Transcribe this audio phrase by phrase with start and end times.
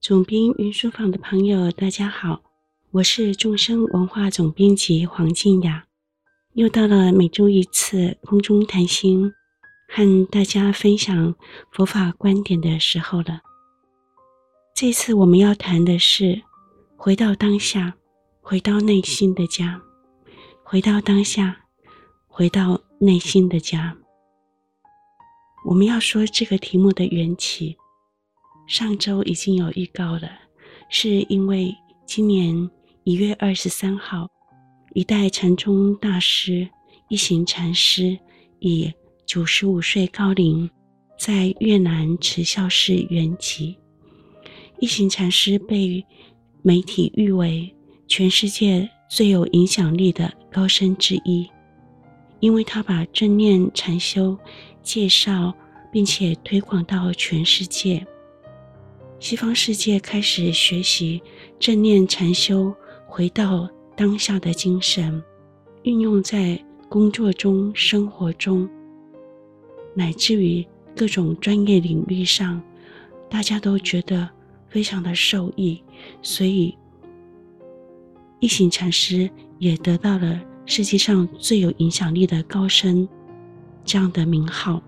[0.00, 2.40] 总编云书房的朋友，大家好，
[2.90, 5.84] 我是众生文化总编辑黄静雅，
[6.54, 9.30] 又到了每周一次空中谈心，
[9.90, 11.34] 和大家分享
[11.70, 13.42] 佛法观点的时候了。
[14.74, 16.40] 这次我们要谈的是
[16.96, 17.94] 回到当下，
[18.40, 19.82] 回到内心的家，
[20.64, 21.66] 回到当下，
[22.26, 23.94] 回到内心的家。
[25.66, 27.76] 我们要说这个题目的缘起。
[28.70, 30.30] 上周已经有预告了，
[30.88, 31.74] 是因为
[32.06, 32.70] 今年
[33.02, 34.28] 一月二十三号，
[34.94, 36.68] 一代禅宗大师
[37.08, 38.16] 一行禅师
[38.60, 38.88] 以
[39.26, 40.70] 九十五岁高龄，
[41.18, 43.74] 在越南慈孝寺圆寂。
[44.78, 46.06] 一行禅师被
[46.62, 47.74] 媒体誉为
[48.06, 51.44] 全世界最有影响力的高僧之一，
[52.38, 54.38] 因为他把正念禅修
[54.80, 55.52] 介绍
[55.92, 58.06] 并且推广到全世界。
[59.20, 61.22] 西方世界开始学习
[61.58, 62.74] 正念禅修，
[63.06, 65.22] 回到当下的精神，
[65.82, 68.66] 运用在工作中、生活中，
[69.94, 72.62] 乃至于各种专业领域上，
[73.28, 74.26] 大家都觉得
[74.70, 75.82] 非常的受益，
[76.22, 76.74] 所以
[78.40, 83.06] 一行禅师也得到了世界上最有影响力的高僧
[83.84, 84.82] 这样的名号。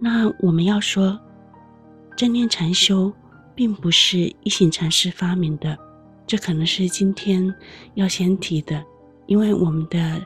[0.00, 1.16] 那我们要说。
[2.20, 3.10] 正念禅修
[3.54, 5.74] 并不是一行禅师发明的，
[6.26, 7.54] 这可能是今天
[7.94, 8.84] 要先提的，
[9.24, 10.20] 因为我们的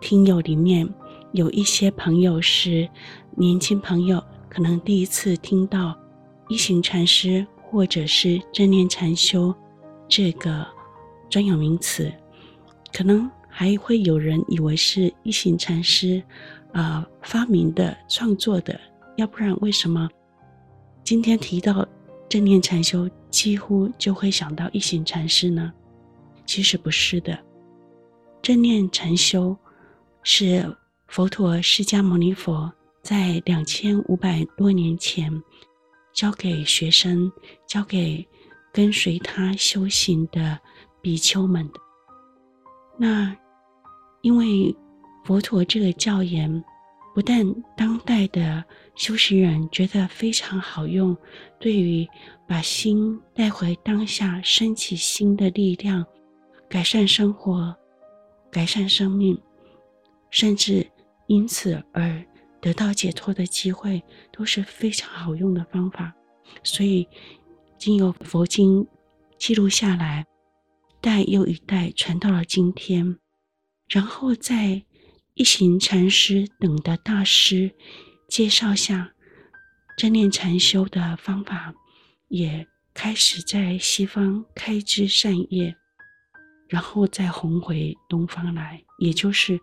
[0.00, 0.88] 听友里面
[1.32, 2.88] 有一些朋友是
[3.32, 5.98] 年轻朋友，可能第一次听到
[6.48, 9.52] 一行禅师或者是正念禅修
[10.06, 10.64] 这个
[11.28, 12.08] 专有名词，
[12.96, 16.22] 可能还会有人以为是一行禅师
[16.72, 18.80] 啊、呃、发明的、创作的，
[19.16, 20.08] 要不然为什么？
[21.04, 21.86] 今天提到
[22.28, 25.72] 正念禅修，几乎就会想到一行禅师呢？
[26.46, 27.38] 其实不是的，
[28.40, 29.56] 正念禅修
[30.22, 30.76] 是
[31.08, 35.42] 佛陀释迦牟尼佛在两千五百多年前
[36.12, 37.30] 教给学生、
[37.66, 38.26] 教给
[38.72, 40.58] 跟随他修行的
[41.00, 41.80] 比丘们的。
[42.96, 43.36] 那
[44.20, 44.74] 因为
[45.24, 46.64] 佛陀这个教言。
[47.14, 47.44] 不但
[47.76, 48.64] 当代的
[48.94, 51.16] 修行人觉得非常好用，
[51.58, 52.06] 对于
[52.46, 56.04] 把心带回当下、升起心的力量、
[56.68, 57.74] 改善生活、
[58.50, 59.36] 改善生命，
[60.30, 60.86] 甚至
[61.26, 62.24] 因此而
[62.60, 66.14] 得到解脱的机会，都是非常好用的方法。
[66.62, 67.08] 所以，
[67.78, 68.86] 经由佛经
[69.38, 70.26] 记录下来，
[70.90, 73.18] 一代又一代传到了今天，
[73.88, 74.82] 然后在。
[75.34, 77.74] 一行禅师等的大师
[78.32, 79.12] 介绍下，
[79.94, 81.74] 正念禅修的方法
[82.28, 85.76] 也开始在西方开枝散叶，
[86.66, 89.60] 然后再红回东方来，也就是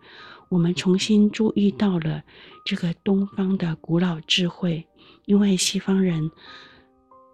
[0.48, 2.22] 我们重新注意到了
[2.64, 4.86] 这个东方的古老智慧，
[5.26, 6.30] 因为西方人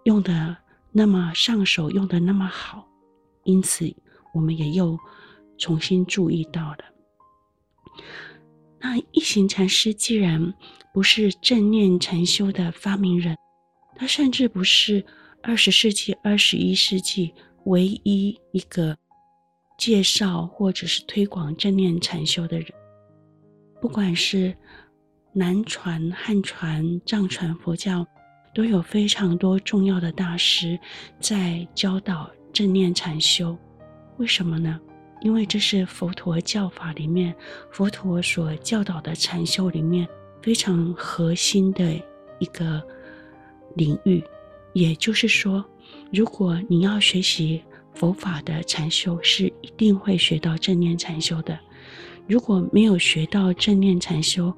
[0.05, 0.57] 用的
[0.91, 2.87] 那么上手，用的那么好，
[3.43, 3.95] 因此
[4.33, 4.97] 我们也又
[5.59, 6.79] 重新注意到了。
[8.79, 10.53] 那一行禅师既然
[10.93, 13.35] 不是正念禅修的发明人，
[13.95, 15.03] 他甚至不是
[15.41, 17.33] 二十世纪、二十一世纪
[17.65, 18.97] 唯一一个
[19.77, 22.67] 介绍或者是推广正念禅修的人。
[23.81, 24.55] 不管是
[25.33, 28.05] 南传、汉传、藏传佛教，
[28.53, 30.79] 都有非常多重要的大师
[31.19, 33.57] 在教导正念禅修。
[34.17, 34.79] 为什么呢？
[35.21, 37.35] 因为这是佛陀教法里面，
[37.71, 40.07] 佛陀所教导的禅修里面
[40.41, 41.93] 非常核心的
[42.39, 42.81] 一个
[43.75, 44.23] 领域。
[44.73, 45.65] 也就是说，
[46.11, 47.63] 如果你要学习
[47.95, 51.57] 佛法的禅修，是一定会学到正念禅修的。
[52.27, 54.53] 如果没有学到正念禅修，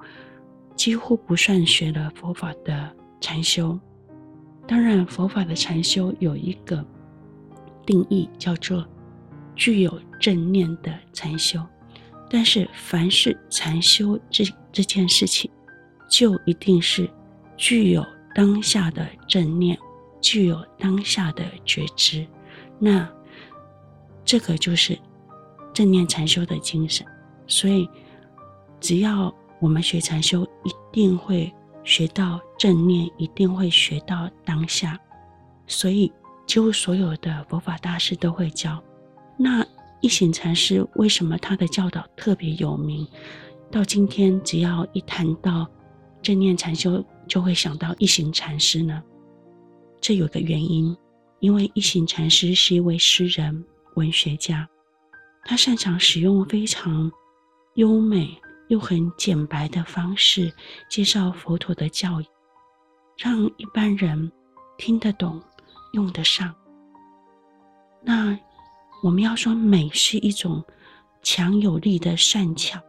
[0.75, 3.79] 几乎不算学了佛法的禅修。
[4.67, 6.85] 当然，佛法的禅修有一个
[7.85, 8.85] 定义，叫做。
[9.59, 11.59] 具有正念的禅修，
[12.29, 15.51] 但是凡是禅修这这件事情，
[16.09, 17.09] 就一定是
[17.57, 18.01] 具有
[18.33, 19.77] 当下的正念，
[20.21, 22.25] 具有当下的觉知，
[22.79, 23.05] 那
[24.23, 24.97] 这个就是
[25.73, 27.05] 正念禅修的精神。
[27.45, 27.89] 所以，
[28.79, 31.53] 只要我们学禅修，一定会
[31.83, 34.97] 学到正念，一定会学到当下。
[35.67, 36.09] 所以，
[36.47, 38.81] 几乎所有的佛法大师都会教。
[39.41, 39.65] 那
[40.01, 43.07] 一行禅师为什么他的教导特别有名？
[43.71, 45.65] 到今天，只要一谈到
[46.21, 49.01] 正念禅修，就会想到一行禅师呢？
[50.01, 50.95] 这有个原因，
[51.39, 53.63] 因为一行禅师是一位诗人、
[53.95, 54.67] 文学家，
[55.45, 57.09] 他擅长使用非常
[57.75, 58.37] 优美
[58.67, 60.51] 又很简白的方式
[60.89, 62.25] 介绍佛陀的教义，
[63.17, 64.29] 让一般人
[64.77, 65.41] 听得懂、
[65.93, 66.53] 用得上。
[68.01, 68.37] 那
[69.01, 70.63] 我们要说，美是一种
[71.21, 72.81] 强有力的善巧，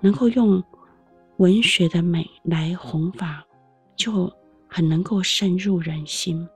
[0.00, 0.62] 能够用
[1.36, 3.44] 文学的美来弘法，
[3.96, 4.32] 就
[4.66, 6.48] 很能够深入人心。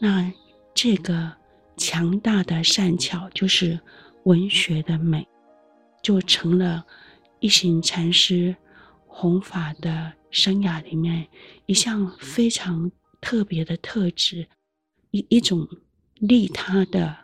[0.00, 0.32] 那
[0.74, 1.32] 这个
[1.76, 3.78] 强大的善巧，就是
[4.24, 5.26] 文学的美，
[6.02, 6.84] 就成了
[7.38, 8.54] 一行禅师
[9.06, 11.26] 弘法的生涯里面
[11.66, 12.90] 一项非常
[13.20, 14.48] 特别的特质，
[15.12, 15.68] 一一种
[16.14, 17.16] 利他的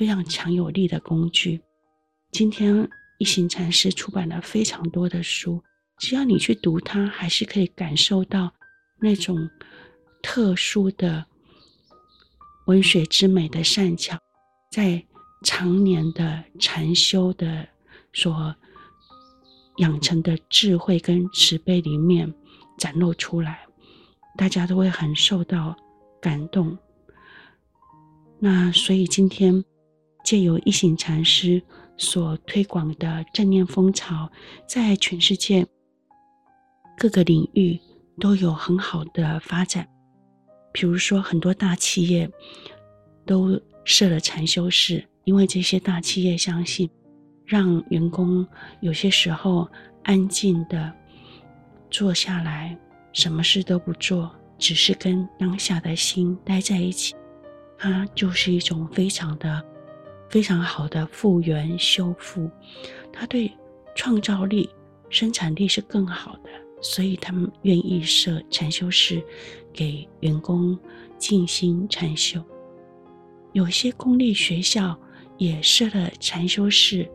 [0.00, 1.60] 非常强有力的工具。
[2.32, 2.88] 今天
[3.18, 5.62] 一行禅师出版了非常多的书，
[5.98, 8.50] 只要你去读它，还是可以感受到
[8.98, 9.36] 那种
[10.22, 11.26] 特殊的。
[12.66, 14.16] 文学之美的善巧，
[14.70, 15.04] 在
[15.44, 17.68] 常年的禅修的
[18.14, 18.54] 所
[19.78, 22.32] 养成的智慧跟慈悲里面
[22.78, 23.66] 展露出来，
[24.38, 25.76] 大家都会很受到
[26.22, 26.78] 感动。
[28.38, 29.62] 那所以今天
[30.24, 31.62] 借由一行禅师
[31.96, 34.30] 所推广的正念风潮，
[34.66, 35.66] 在全世界
[36.96, 37.78] 各个领域
[38.18, 39.88] 都有很好的发展。
[40.72, 42.30] 比如说，很多大企业
[43.26, 46.88] 都设了禅修室，因为这些大企业相信，
[47.44, 48.46] 让员工
[48.80, 49.68] 有些时候
[50.04, 50.92] 安静的
[51.90, 52.78] 坐下来，
[53.12, 57.16] 什么事都不做，只是跟当下的心待在一起，
[57.76, 59.60] 它就是一种非常的、
[60.30, 62.48] 非常好的复原修复，
[63.12, 63.52] 它对
[63.94, 64.70] 创造力、
[65.10, 66.50] 生产力是更好的。
[66.82, 69.22] 所以他们愿意设禅修室，
[69.70, 70.78] 给员工
[71.18, 72.42] 静心禅修。
[73.52, 74.98] 有些公立学校
[75.36, 77.06] 也设了禅修室，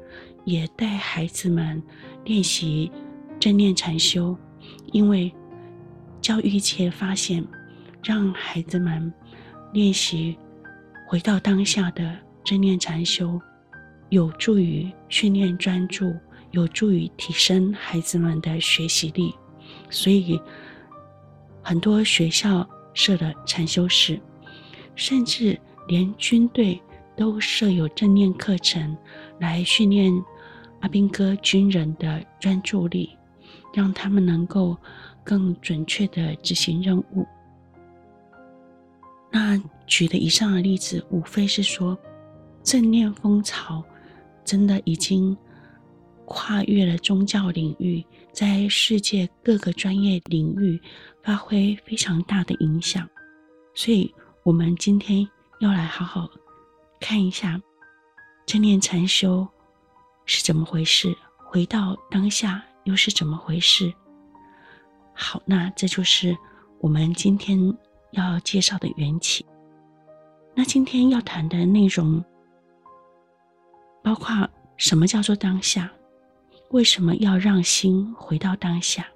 [0.44, 1.82] 也带孩子们
[2.26, 2.92] 练习
[3.40, 4.38] 正念禅修。
[4.92, 5.34] 因为
[6.22, 7.44] 教育界发现，
[8.04, 9.12] 让孩子们
[9.74, 10.38] 练习
[11.08, 12.16] 回到当下的
[12.46, 13.42] 正念禅修，
[14.10, 16.16] 有助于训练专注，
[16.52, 19.34] 有助于提升孩子们的学习力。
[19.90, 20.40] 所以，
[21.64, 24.20] 很多学校设了禅修室，
[24.96, 26.80] 甚至连军队
[27.18, 28.96] 都设有正念课程，
[29.40, 30.14] 来训练
[30.82, 33.18] 阿兵哥军人的专注力，
[33.74, 34.78] 让他们能够
[35.24, 37.26] 更准确地执行任务。
[39.32, 41.98] 那举的以上的例子，无非是说，
[42.66, 43.82] 正念风潮
[44.44, 45.38] 真的已经
[46.26, 48.04] 跨越了宗教领域。
[48.34, 50.82] 在世界各个专业领域
[51.24, 53.08] 发挥非常大的影响，
[53.74, 54.14] 所以
[54.44, 55.26] 我们今天
[55.60, 56.28] 要来好好
[57.00, 57.62] 看一下
[58.46, 59.48] 正念禅修
[60.26, 63.94] 是怎么回事，回到当下又是怎么回事。
[65.14, 66.36] 好，那这就是
[66.80, 67.58] 我们今天
[68.12, 69.46] 要介绍的缘起。
[70.54, 72.22] 那今天要谈的内容
[74.06, 74.48] 包括
[74.78, 75.92] 什么叫做当下？
[76.70, 79.08] 为什么要让心回到当下？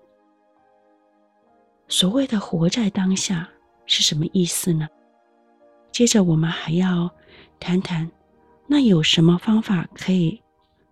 [1.87, 3.47] 所谓的活在当下
[3.85, 4.87] 是什么意思呢？
[5.91, 7.07] 接着我们还要
[7.59, 8.09] 谈谈，
[8.65, 10.41] 那有什么方法可以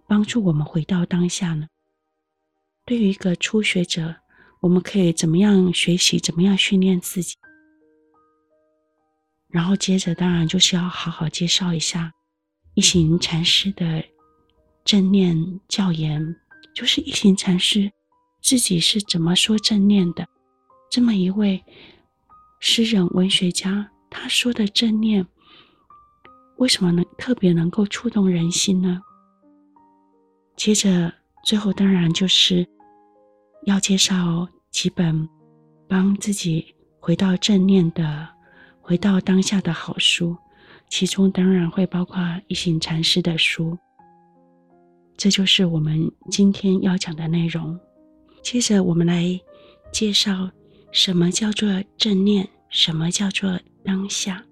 [0.05, 1.67] 帮助我们回到当下呢？
[2.85, 4.15] 对于一个初学者，
[4.59, 6.19] 我们可以怎么样学习？
[6.19, 7.35] 怎么样训练自己？
[9.49, 12.13] 然后接着，当然就是要好好介绍一下
[12.77, 14.05] 一行禅师的
[14.85, 15.35] 正念
[15.67, 16.23] 教言。
[16.75, 17.91] 就是一行禅师
[18.39, 20.27] 自己是怎么说正念的？
[20.91, 21.59] 这么一位
[22.59, 25.25] 诗人、文学家，他说的正念，
[26.57, 29.01] 为什么能特别能够触动人心呢？
[30.55, 31.11] 接着，
[31.43, 32.63] 最后当然就是
[33.63, 35.27] 要介绍几本
[35.89, 38.29] 帮自己回到正念的、
[38.79, 40.37] 回到当下的好书，
[40.89, 43.77] 其中当然会包括一行禅师的书。
[45.15, 47.77] 这就是我们今天要讲的内容。
[48.43, 49.39] 接着，我们来
[49.91, 50.49] 介绍
[50.91, 54.43] 什么叫做正念，什么叫做当下。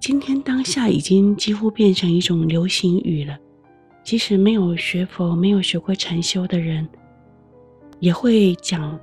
[0.00, 3.38] 今天当下已经几乎变成一种流行语了，
[4.02, 6.88] 即使没有学佛、没有学过禅修的人，
[8.00, 8.98] 也会讲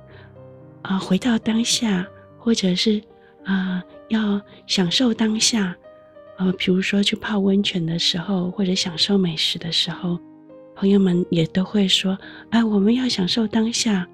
[0.82, 2.06] 啊，回到当下，
[2.38, 3.02] 或者是
[3.44, 5.74] 啊，要享受当下。
[6.36, 10.18] 呃，比如说去泡温泉的时候，或者享受美食的时候，
[10.74, 12.16] 朋友们也都会说
[12.48, 14.06] ：“哎，我们要享受当下。”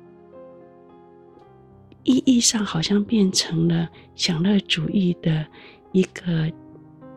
[2.03, 5.45] 意义上好像变成了享乐主义的
[5.93, 6.51] 一个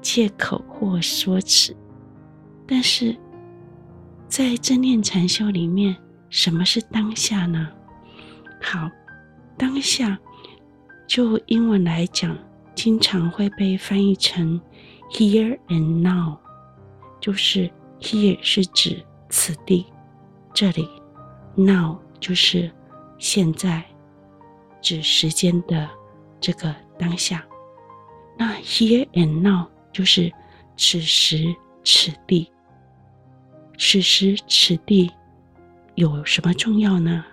[0.01, 1.75] 借口或说辞，
[2.67, 3.15] 但是
[4.27, 5.95] 在正念禅修里面，
[6.29, 7.67] 什么是当下呢？
[8.61, 8.89] 好，
[9.57, 10.17] 当下
[11.07, 12.37] 就英文来讲，
[12.81, 14.57] 经常会被翻译成
[15.11, 16.37] here and now，
[17.19, 17.69] 就是
[17.99, 19.85] here 是指此地，
[20.53, 20.87] 这里
[21.55, 22.71] ，now 就是
[23.17, 23.83] 现在，
[24.81, 25.89] 指时间的
[26.39, 27.45] 这个当下。
[28.37, 30.31] 那 here and now 就是
[30.77, 32.49] 此时此地。
[33.77, 35.11] 此时此地
[35.95, 37.25] 有什么重要呢？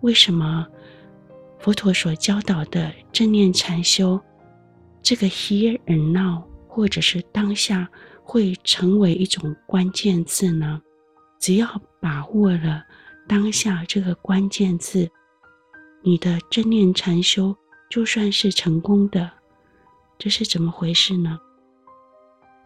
[0.00, 0.66] 为什么
[1.58, 4.18] 佛陀所教导的正念禅修，
[5.08, 7.88] 这个 here and now 或者是当下
[8.22, 10.82] 会成为一种关键字呢？
[11.40, 12.84] 只要把握了
[13.26, 15.10] 当下这个关键字，
[16.02, 17.56] 你的正念禅修
[17.88, 19.30] 就算是成功的。
[20.18, 21.40] 这是怎么回事呢？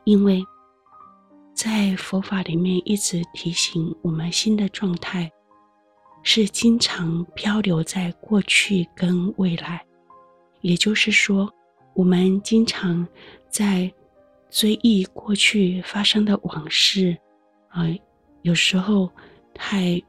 [0.02, 0.44] 因为
[1.54, 5.30] 在佛法里面一直提醒我们，心的状态
[6.25, 9.87] 是经常漂流在过去跟未来，
[10.61, 11.49] 也就是说，
[11.94, 13.06] 我们经常
[13.49, 13.92] 在
[14.50, 17.16] 追忆过去发生的往事，
[17.68, 17.84] 啊、
[18.42, 19.11] 有时候
[19.54, 20.02] 太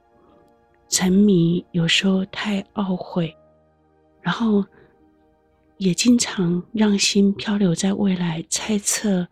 [0.89, 3.35] 沉迷，有时候太懊悔，
[4.21, 4.63] 然后
[5.77, 9.27] 也经常让心漂流在未来，猜测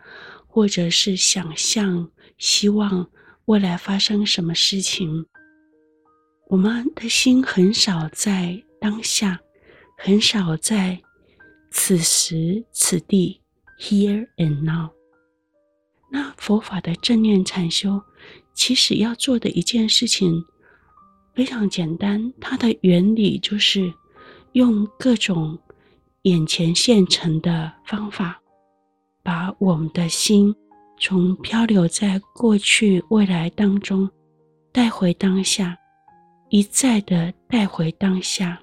[0.48, 3.08] 或者是想象，希望
[3.46, 5.25] 未来发生什么事情。
[6.48, 9.39] 我们的心很少在当下，
[9.98, 11.01] 很少在
[11.72, 13.42] 此时此地
[13.80, 14.90] （here and now）。
[16.12, 18.01] 那佛法的正念禅修，
[18.54, 20.44] 其实要做的一件事情
[21.34, 23.92] 非常简单，它的原理就是
[24.51, 25.58] 用各种
[26.24, 28.42] 眼前现成的方法，
[29.24, 30.54] 把我们的心
[31.00, 34.10] 从漂流在过去、未来当中
[34.74, 35.78] 带回当下。
[36.50, 38.62] 一再的带回当下，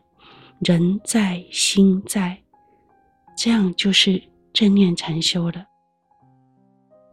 [0.61, 2.39] 人在心在，
[3.41, 4.21] 这样就是
[4.53, 5.65] 正念禅修了。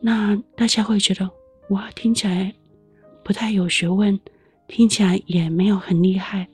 [0.01, 1.29] 那大家会觉得，
[1.69, 2.51] 哇，听起来
[3.23, 4.19] 不太有学问，
[4.67, 6.47] 听起来也没有很厉害。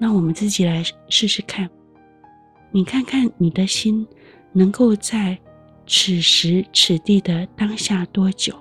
[0.00, 1.68] 那我们自己来试试看，
[2.70, 4.06] 你看看你的心
[4.50, 5.38] 能够在
[5.86, 8.54] 此时此地的当下多久？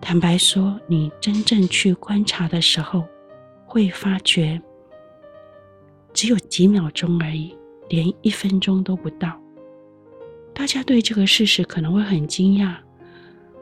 [0.00, 3.04] 坦白说，你真正去观察的时候，
[3.66, 4.58] 会发觉
[6.14, 7.54] 只有几秒钟而已，
[7.90, 9.38] 连一分钟都不到。
[10.54, 12.74] 大家对这个事实可能会很惊讶，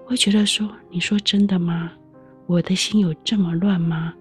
[0.04, 1.90] 会觉得说：“你说真的吗？
[2.46, 4.14] 我的心有这么乱吗？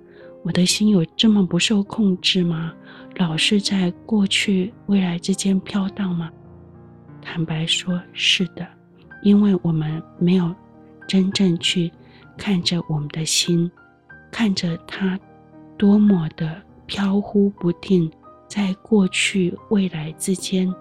[0.44, 2.74] 我的心有这么不受控制吗？
[3.18, 6.32] 老是在过去、未来之间飘荡吗？”
[7.22, 8.66] 坦白说，是的，
[9.22, 10.56] 因为我们没有
[11.08, 11.92] 真正去。
[12.38, 13.70] 看着我们的心，
[14.30, 15.20] 看着它
[15.76, 18.12] 多么的飘忽不定，
[18.58, 20.74] 在过去未来之间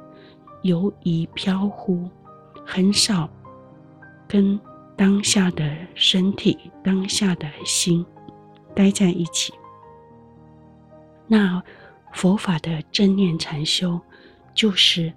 [0.63, 2.09] 游移飘忽，
[2.65, 3.29] 很少
[4.27, 4.59] 跟
[4.97, 8.03] 当下的身体、当下的心
[8.75, 9.53] 待在一起。
[11.27, 11.63] 那
[12.15, 14.01] 佛法的正念禅修，
[14.55, 15.13] 就是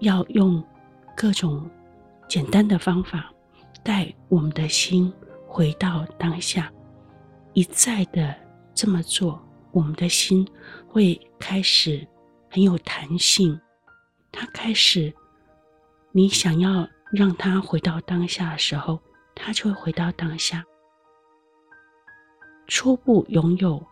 [0.00, 0.60] 要用
[1.16, 1.70] 各种
[2.26, 3.32] 简单的方法
[3.84, 5.12] 带我们的心。
[5.46, 6.72] 回到当下，
[7.52, 8.34] 一再的
[8.74, 9.40] 这么做，
[9.70, 10.44] 我们的心
[10.88, 12.06] 会开始
[12.48, 13.58] 很有弹性。
[14.30, 15.12] 它开始，
[16.12, 19.00] 你想要让它回到当下的时候，
[19.34, 20.64] 它就会回到当下。
[22.68, 23.84] 初步拥有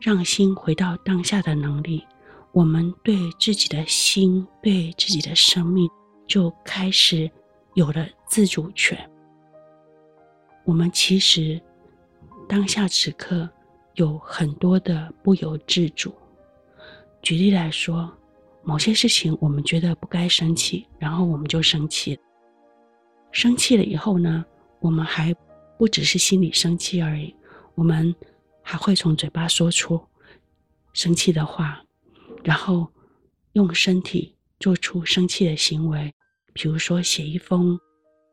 [0.00, 2.04] 让心回到当下的能力，
[2.50, 5.88] 我们对自己的心、对自己的生命，
[6.26, 7.30] 就开始
[7.74, 8.98] 有了自主权。
[10.64, 11.60] 我们其实
[12.48, 13.48] 当下此刻
[13.94, 16.12] 有很多的不由自主。
[17.26, 18.16] 举例来说，
[18.62, 22.22] 某些事情我们觉得不该生气，然后我们就生气了。
[23.32, 24.44] 生气了以后呢，
[24.78, 25.34] 我们还
[25.76, 27.34] 不只是心里生气而已，
[27.74, 28.14] 我们
[28.62, 30.00] 还会从嘴巴说出
[30.92, 31.82] 生气的话，
[32.44, 32.86] 然后
[33.54, 36.14] 用身体做出生气的行为，
[36.52, 37.76] 比如说写一封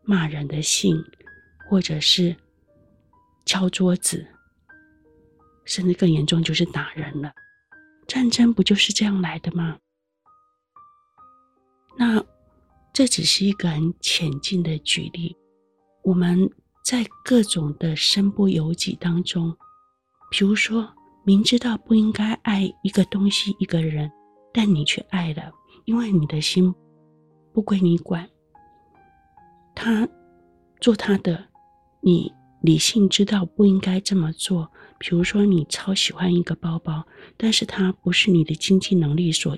[0.03, 0.95] 骂人的信。
[1.69, 2.35] 或者是
[3.45, 4.23] 敲桌子，
[5.65, 7.33] 甚至更严重就是打人了。
[8.13, 9.75] 战争不就是这样来的吗？
[11.97, 12.23] 那
[12.93, 15.35] 这只是一个很浅近的举例。
[16.03, 16.47] 我们
[16.85, 19.51] 在各种的身不由己当中，
[20.29, 20.87] 比如说
[21.23, 24.11] 明知道不应该爱一个东西、一个人，
[24.53, 25.51] 但你却爱了，
[25.85, 26.71] 因为你的心
[27.51, 28.29] 不归你管。
[29.73, 30.07] 他
[30.79, 31.43] 做他的，
[31.99, 32.31] 你
[32.63, 34.71] 理性知道不应该这么做。
[34.97, 37.05] 比如说，你超喜欢一个包包，
[37.35, 39.57] 但是它不是你的经济能力所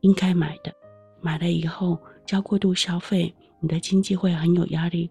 [0.00, 0.72] 应该买的，
[1.20, 5.10] 买了以后交过度消费，你的经济会很有压力，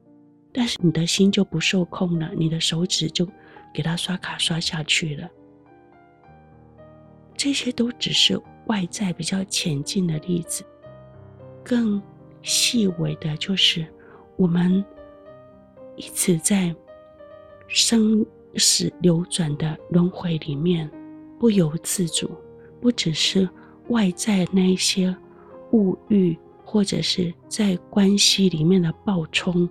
[0.51, 3.27] 但是你的心就不受控了，你的手指就
[3.71, 5.29] 给他刷卡刷下去了。
[7.38, 10.65] 这些都只是外在比较浅近的例子，
[11.63, 12.01] 更
[12.41, 13.86] 细微的就是。
[14.36, 14.83] 我们
[15.98, 16.74] 一直在
[17.69, 20.89] 生死流转的轮回里面，
[21.39, 22.29] 不由自主，
[22.81, 23.47] 不只是
[23.89, 25.15] 外在那一些
[25.71, 26.35] 物欲，
[26.65, 29.69] 或者是在关系里面的暴冲，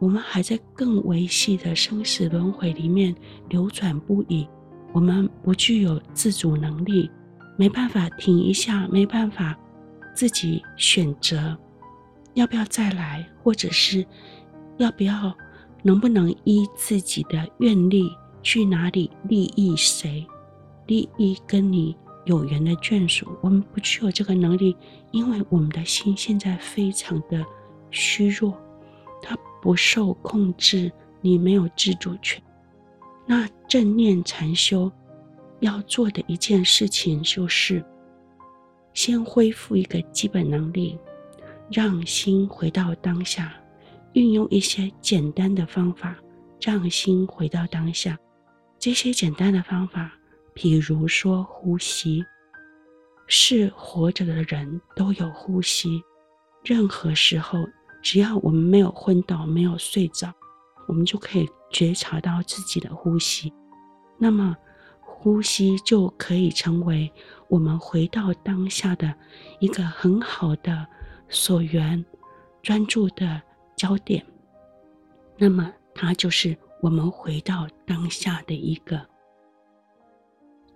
[0.00, 3.14] 我们还在更维系的生死轮回里面
[3.48, 4.48] 流转不已。
[4.92, 7.08] 我们不具有自主能力，
[7.56, 9.56] 没办法停一下，没办法
[10.12, 11.56] 自己选择。
[12.34, 14.04] 要不要再来，或者是
[14.78, 15.32] 要不要，
[15.82, 18.10] 能不能依自己的愿力
[18.42, 20.26] 去哪里利益谁，
[20.86, 23.26] 利益跟你有缘的眷属？
[23.40, 24.76] 我们不具有这个能力，
[25.10, 27.44] 因为我们的心现在非常的
[27.90, 28.54] 虚弱，
[29.22, 32.42] 它不受控制，你没有自主权。
[33.26, 34.90] 那正念禅修
[35.60, 37.84] 要做的一件事情，就是
[38.92, 40.98] 先恢复一个基本能力。
[41.72, 43.54] 让心回到当下，
[44.12, 46.16] 运用一些简单的方法，
[46.60, 48.18] 让心回到当下。
[48.78, 50.12] 这些简单的方法，
[50.54, 52.24] 比如说呼吸，
[53.26, 56.02] 是活着的人都有呼吸。
[56.64, 57.58] 任何时候，
[58.02, 60.32] 只要我们没有昏倒、没有睡着，
[60.88, 63.52] 我们就可以觉察到自己的呼吸。
[64.18, 64.56] 那么，
[65.00, 67.12] 呼吸就可以成为
[67.48, 69.14] 我们回到当下的
[69.58, 70.86] 一个很好的。
[71.32, 72.04] 所缘
[72.60, 73.40] 专注的
[73.80, 74.22] 焦点，
[75.38, 79.00] 那么它就是我们回到当下的一个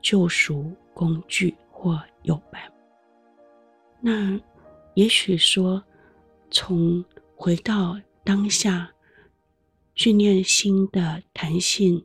[0.00, 2.62] 救赎工具或友伴。
[4.00, 4.40] 那
[4.94, 5.84] 也许说，
[6.50, 7.04] 从
[7.36, 8.90] 回到当下，
[9.94, 12.02] 训练心的弹性，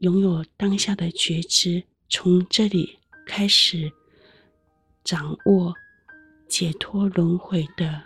[0.00, 3.90] 拥有当下的觉知，从这里开始
[5.02, 5.74] 掌握。
[6.46, 8.02] 解脱轮回的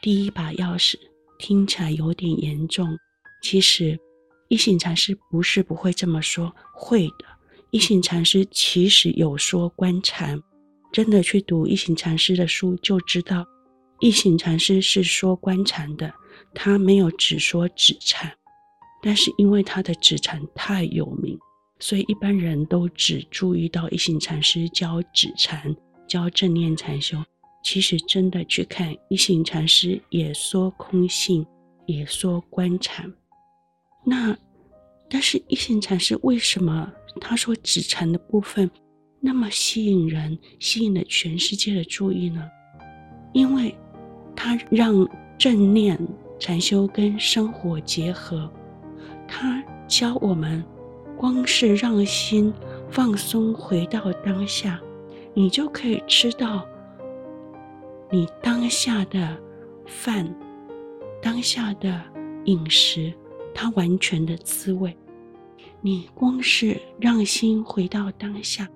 [0.00, 0.98] 第一把钥匙，
[1.44, 2.96] 听起来有点严重。
[3.42, 4.00] 其实，
[4.48, 7.26] 一行禅师不是不会这么说，会的。
[7.70, 10.40] 一行禅师其实有说观禅，
[10.90, 13.44] 真的去读一行禅师的书就知道，
[14.00, 16.10] 一行禅师是说观禅的，
[16.54, 18.32] 他没有只说止禅。
[19.02, 21.38] 但是因为他的止禅太有名，
[21.78, 25.76] 所以一般人都只注意到一行禅师教止禅，
[26.08, 27.22] 教正念禅修。
[27.64, 31.44] 其实，真的去看一行禅师也说空性，
[31.86, 33.10] 也说观禅。
[34.04, 34.36] 那，
[35.08, 38.70] 但是一行禅师为什么他说止禅的部分
[39.18, 42.46] 那么吸引人，吸引了全世界的注意呢？
[43.32, 43.74] 因为
[44.36, 45.98] 他让正念
[46.38, 48.52] 禅修跟生活结合，
[49.26, 50.62] 他教我们，
[51.16, 52.52] 光是让心
[52.90, 54.78] 放松回到当下，
[55.32, 56.68] 你就可以知道。
[58.14, 59.36] 你当下的
[59.86, 60.32] 饭，
[61.20, 62.00] 当下的
[62.44, 63.12] 饮食，
[63.52, 64.96] 它完全的滋味。
[65.80, 68.68] 你光是让心回到当下，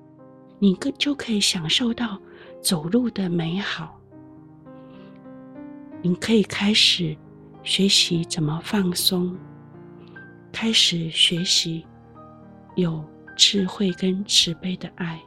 [0.59, 2.21] 你可就可以享受到
[2.61, 4.01] 走路的美好。
[6.03, 7.17] 你可以开始
[7.63, 9.39] 学习怎么放松，
[10.51, 11.87] 开始学习
[12.75, 13.05] 有
[13.37, 15.23] 智慧跟慈悲的爱，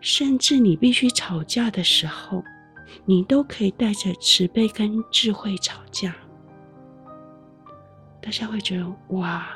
[0.00, 2.44] 甚至你必须吵架的时候。
[3.04, 6.14] 你都可以带着慈悲跟智慧吵架，
[8.20, 9.48] 大家会觉得哇，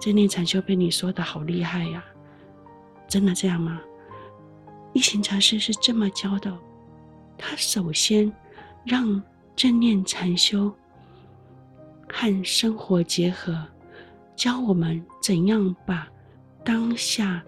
[0.00, 2.04] 正念禅修被你说的好厉害呀，
[3.06, 3.80] 真的这样吗？
[4.92, 6.56] 一行禅师是这么教的，
[7.38, 8.30] 他首先
[8.84, 9.22] 让
[9.56, 10.72] 正念禅修
[12.12, 13.66] 和生活结合，
[14.36, 16.08] 教我们怎样把
[16.64, 17.42] 当下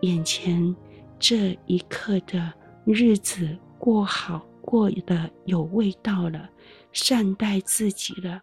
[0.00, 0.74] 眼前
[1.18, 2.52] 这一刻的
[2.84, 3.56] 日子。
[3.78, 6.48] 过好，过得有味道了，
[6.92, 8.40] 善待自己了，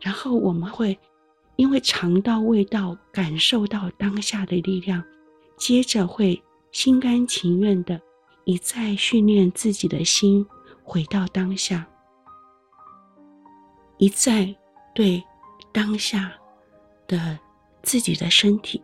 [0.00, 0.98] 然后我们会
[1.56, 5.02] 因为尝到味道，感受到当下的力量，
[5.56, 8.00] 接着会心甘情愿的
[8.44, 10.46] 一再训练自己的心
[10.84, 11.86] 回到当下，
[13.96, 14.54] 一再
[14.94, 15.22] 对
[15.72, 16.32] 当下
[17.08, 17.38] 的
[17.82, 18.82] 自己的身体、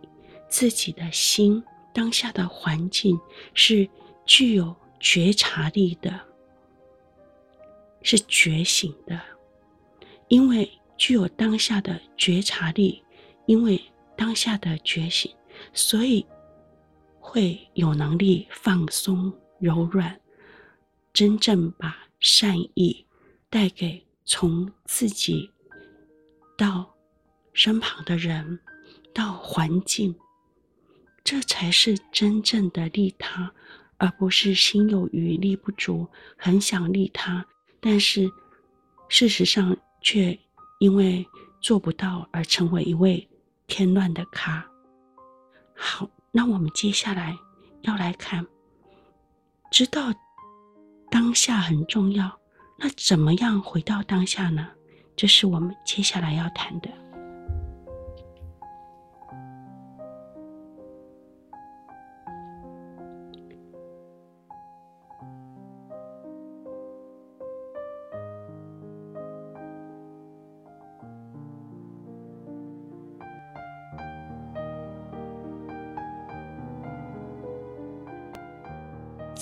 [0.49, 3.21] 自己的心当下的环境
[3.53, 3.87] 是
[4.25, 6.21] 具有觉察力的，
[8.03, 9.21] 是觉醒的，
[10.29, 13.03] 因为具有当下的觉察力，
[13.47, 13.83] 因为
[14.17, 15.35] 当下的觉醒，
[15.75, 16.25] 所以
[17.19, 20.21] 会有能力放松、柔软，
[21.13, 23.05] 真正把善意
[23.51, 25.51] 带给从自己
[26.57, 26.95] 到
[27.53, 28.61] 身旁的人，
[29.13, 30.15] 到环境。
[31.25, 33.53] 这才是真正的利他，
[34.03, 37.47] 而不是心有余力不足，很想利他，
[37.79, 38.29] 但是
[39.09, 40.37] 事实上却
[40.81, 41.25] 因为
[41.61, 43.29] 做不到而成为一位
[43.69, 44.67] 添乱的咖。
[45.77, 47.39] 好，那我们接下来
[47.83, 48.45] 要来看，
[49.71, 50.13] 知道
[51.09, 52.41] 当下很重要，
[52.77, 54.69] 那怎么样回到当下呢？
[55.15, 56.91] 这是我们接下来要谈的。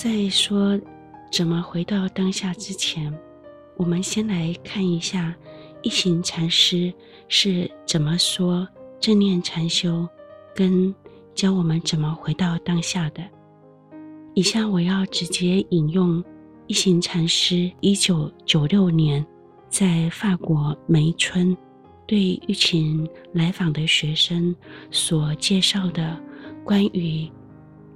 [0.03, 0.81] 在说
[1.31, 3.13] 怎么回到当下之前，
[3.77, 5.37] 我们先来看一下
[5.83, 6.91] 一行禅师
[7.29, 8.67] 是怎么说
[8.99, 10.09] 正念禅修
[10.55, 10.95] 跟
[11.35, 13.23] 教我们怎么回到当下的。
[14.33, 16.25] 以下我要直接引用
[16.67, 19.23] 一行禅师一九九六年
[19.69, 21.55] 在法国梅村
[22.07, 24.57] 对一群来访的学生
[24.91, 26.19] 所介绍的
[26.65, 27.31] 关于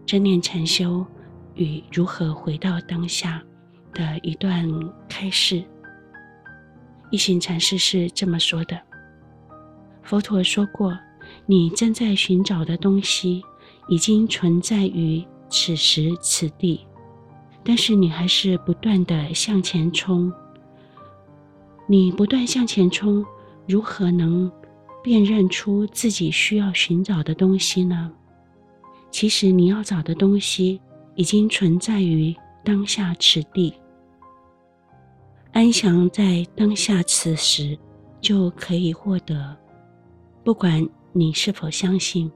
[0.05, 1.03] 正念禅修。
[1.55, 3.43] 与如何回到当下
[3.93, 4.69] 的一段
[5.09, 5.63] 开示，
[7.11, 8.81] 一行禅师是这么说的：
[10.03, 10.99] 佛陀说过，
[11.47, 13.43] 你正在寻找的东西
[13.89, 16.85] 已经存在于此时此地，
[17.63, 20.33] 但是你还是不断地向前冲。
[21.87, 23.25] 你不断向前冲，
[23.69, 24.51] 如何能
[25.03, 28.11] 辨认出自己需要寻找的东西呢？
[29.11, 30.81] 其实你要找的东西。
[31.17, 33.73] 已经存在于当下此地，
[35.53, 37.79] 安详在当下此时，
[38.21, 39.57] 就可以获得。
[40.43, 42.31] 不管你是否相信，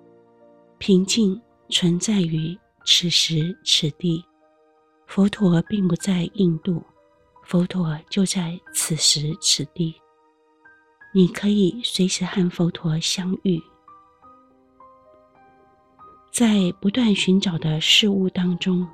[0.78, 4.24] 平静存在于此时此地。
[5.06, 6.82] 佛陀并不在印度，
[7.44, 9.94] 佛陀就在此时此地。
[11.14, 13.58] 你可以随时和佛陀相遇。
[16.38, 18.86] 在不断寻找的事物当中，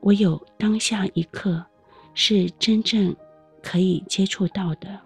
[0.00, 1.64] 唯有当下一刻
[2.12, 3.14] 是真正
[3.62, 5.00] 可以接触到的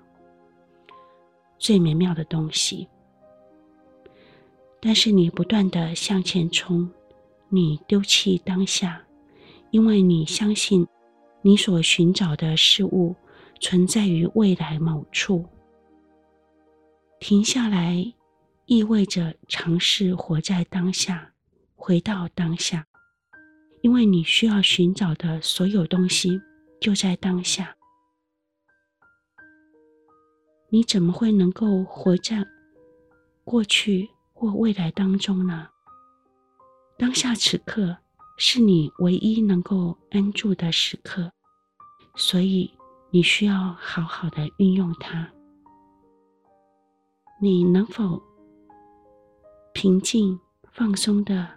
[1.58, 2.88] 最美妙的东西。
[4.80, 6.90] 但是你不断的向前冲，
[7.50, 9.02] 你丢弃当下，
[9.70, 10.88] 因为你相信
[11.42, 13.14] 你所寻找的事物
[13.60, 15.44] 存在于未来某处。
[17.18, 18.14] 停下来，
[18.64, 21.29] 意味着尝试活在当下。
[21.82, 22.86] 回到当下，
[23.80, 26.38] 因为你需要寻找的所有东西
[26.78, 27.74] 就在当下。
[30.68, 32.46] 你怎么会能够活在
[33.44, 35.68] 过去或未来当中呢？
[36.98, 37.96] 当下此刻
[38.36, 41.32] 是你唯一能够安住的时刻，
[42.14, 42.70] 所以
[43.10, 45.32] 你需要好好的运用它。
[47.40, 48.22] 你能否
[49.72, 50.38] 平静
[50.70, 51.48] 放松的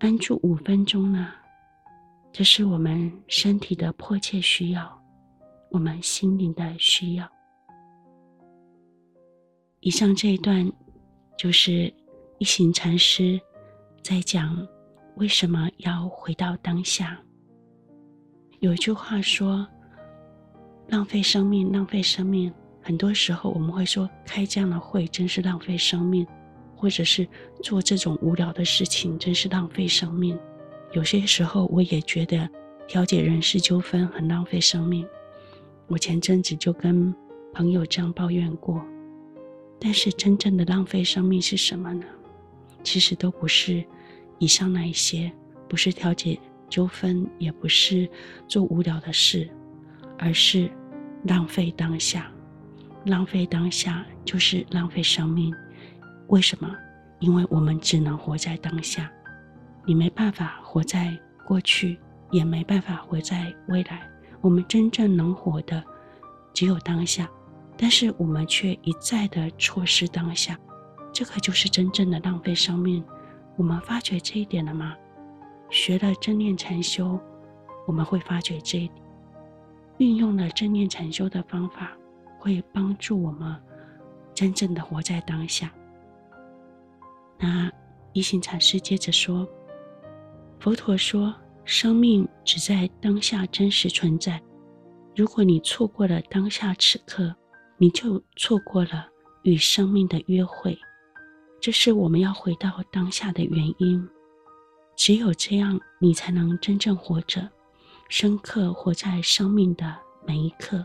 [0.00, 1.28] 安住五分钟呢？
[2.32, 4.98] 这是我们身体的迫切需要，
[5.70, 7.30] 我们心灵的需要。
[9.80, 10.66] 以上这一段
[11.36, 11.92] 就是
[12.38, 13.38] 一行禅师
[14.02, 14.66] 在讲
[15.16, 17.20] 为什么要回到当下。
[18.60, 19.68] 有一句话说
[20.88, 22.50] ：“浪费生命，浪费生命。”
[22.82, 26.26] 很多时候我们会说，开这样的会真是浪费生命。
[26.80, 27.28] 或者是
[27.62, 30.38] 做这种无聊的事情，真是浪费生命。
[30.92, 32.48] 有些时候，我也觉得
[32.88, 35.06] 调解人事纠纷很浪费生命。
[35.86, 37.14] 我前阵子就跟
[37.52, 38.82] 朋友这样抱怨过。
[39.78, 42.04] 但是，真正的浪费生命是什么呢？
[42.82, 43.84] 其实都不是
[44.38, 45.30] 以上那一些，
[45.68, 46.38] 不是调解
[46.68, 48.08] 纠纷，也不是
[48.48, 49.48] 做无聊的事，
[50.18, 50.70] 而是
[51.24, 52.32] 浪费当下。
[53.04, 55.54] 浪费当下就是浪费生命。
[56.30, 56.72] 为什么？
[57.18, 59.10] 因为我们只能活在当下，
[59.84, 61.98] 你没办法活在过去，
[62.30, 64.08] 也没办法活在未来。
[64.40, 65.82] 我们真正能活的
[66.54, 67.28] 只有当下，
[67.76, 70.56] 但是我们却一再的错失当下，
[71.12, 73.04] 这个就是真正的浪费生命。
[73.56, 74.94] 我们发觉这一点了吗？
[75.68, 77.18] 学了正念禅修，
[77.88, 79.02] 我们会发觉这一点。
[79.98, 81.90] 运用了正念禅修的方法，
[82.38, 83.54] 会帮助我们
[84.32, 85.70] 真正的活在当下。
[87.40, 87.72] 那
[88.12, 89.48] 一行禅师接着说
[90.60, 94.40] ：“佛陀说，生命只在当下真实存在。
[95.16, 97.34] 如果你错过了当下此刻，
[97.78, 99.08] 你就错过了
[99.42, 100.78] 与生命的约会。
[101.60, 104.08] 这是我们要回到当下的原因。
[104.96, 107.48] 只有这样，你才能真正活着。”
[108.10, 110.84] 深刻活在生命的每一刻，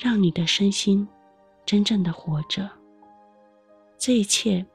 [0.00, 1.06] 让你的身心
[1.64, 2.68] 真正的活着。
[3.96, 4.66] 这一切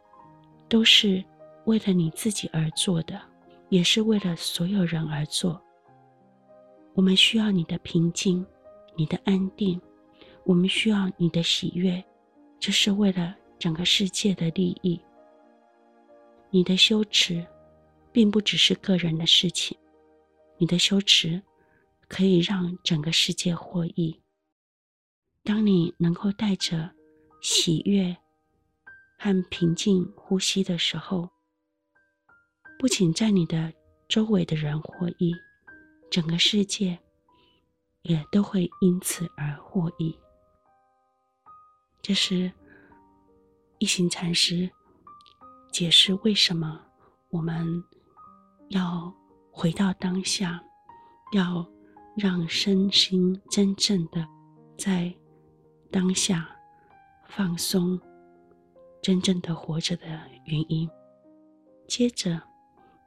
[0.74, 1.24] 都是
[1.66, 3.22] 为了你自己而做的，
[3.70, 5.62] 也是为了所有人而做。
[6.96, 8.44] 我们需要你的平静，
[8.96, 9.80] 你的安定，
[10.44, 12.04] 我们需要你的喜悦，
[12.60, 15.00] 这是为了整个世界的利益。
[16.50, 17.46] 你的修持，
[18.12, 19.78] 并不只是个人的事情。
[20.58, 21.40] 你的修持
[22.08, 24.20] 可以让整个世界获益。
[25.44, 26.90] 当你能够带着
[27.44, 28.18] 喜悦
[29.24, 31.30] 和平静呼吸的时候，
[32.78, 33.72] 不仅在你的
[34.10, 35.34] 周围的人获益，
[36.12, 37.00] 整个世界
[38.02, 40.20] 也都会因此而获益。
[42.02, 42.52] 这是
[43.78, 44.70] 一行禅师
[45.72, 46.82] 解释为什么
[47.30, 47.82] 我们
[48.72, 49.14] 要。
[49.56, 50.60] 回到当下，
[51.32, 51.64] 要
[52.18, 54.28] 让身心真正的
[54.80, 55.14] 在
[55.92, 56.50] 当下
[57.28, 58.02] 放松，
[59.04, 60.06] 真正的活着的
[60.46, 60.90] 原因。
[61.88, 62.42] 接着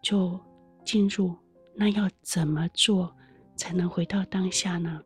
[0.03, 0.39] 就
[0.85, 1.35] 进入，
[1.75, 3.11] 那要怎么做
[3.57, 5.01] 才能回到当下呢？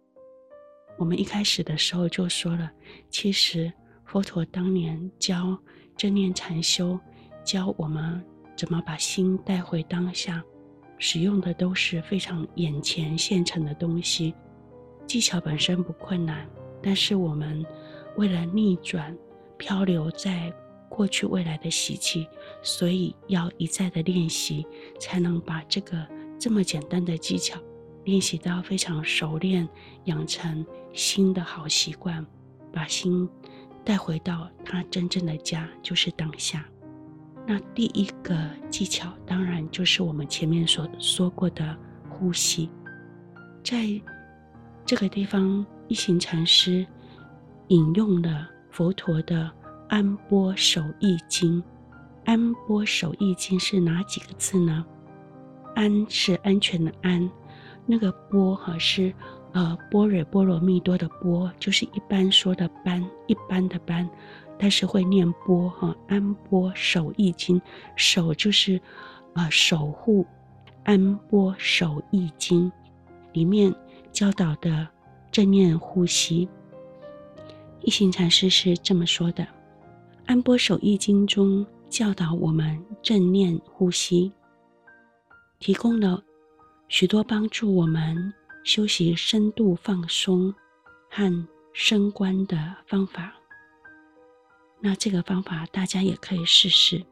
[0.99, 2.69] 我们一开始的时候就说了，
[3.09, 3.73] 其实
[4.05, 5.57] 佛陀当年教
[5.97, 6.99] 正念禅修，
[7.45, 8.21] 教我们
[8.57, 10.43] 怎么把心带回当下。
[10.99, 14.35] 使用的都是非常眼前现成的东西，
[15.07, 16.47] 技巧本身不困难，
[16.83, 17.65] 但是我们
[18.17, 19.17] 为了逆转
[19.57, 20.53] 漂流在
[20.91, 22.27] 过去未来的习气，
[22.63, 24.67] 所以要一再的练习，
[24.99, 26.07] 才能把这个
[26.39, 27.59] 这么简单的技巧
[28.05, 29.67] 练习到非常熟练，
[30.05, 32.27] 养成新的好习惯，
[32.73, 33.27] 把心
[33.85, 36.67] 带回到它真正的家，就是当下。
[37.47, 38.37] 那第一个
[38.69, 41.77] 技巧，当然就是我们前面所说过的
[42.09, 42.69] 呼吸。
[43.63, 43.89] 在
[44.85, 46.87] 这个地方，一行禅师
[47.69, 49.45] 引用了佛陀的
[49.91, 51.61] 《安波守易经》。
[52.25, 54.87] 安波守易经是哪几个字呢？
[55.75, 57.29] 安是安全的安，
[57.87, 59.13] 那个波哈是
[59.53, 64.09] 呃波若波罗蜜多的波，就是一般说的般，一般的般。
[64.57, 67.61] 但是会念波哈，安波守易经，
[67.97, 68.81] 守就是，
[69.35, 70.25] 呃，守护。
[70.85, 72.71] 安波守易经
[73.33, 73.75] 里面
[74.13, 74.87] 教导的
[75.33, 76.49] 正念呼吸，
[77.81, 79.47] 一行禅师是这么说的：
[80.27, 84.33] 安波守易经中教导我们正念呼吸，
[85.59, 86.23] 提供了
[86.89, 88.33] 许多帮助我们
[88.65, 90.55] 修习深度放松
[91.11, 93.33] 和升观的方法。
[94.81, 97.05] 那这个方法大家也可以试试。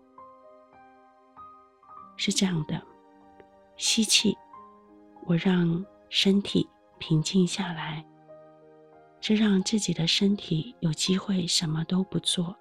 [2.16, 2.80] 是这样的，
[3.76, 4.36] 吸气，
[5.26, 6.68] 我让身体
[6.98, 8.04] 平静下来，
[9.20, 12.56] 这让自己的身体有机会什么都不做，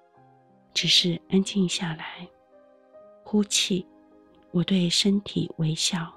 [0.80, 2.28] 只是安静下来。
[3.24, 3.84] 呼气，
[4.52, 6.16] 我对身体微笑。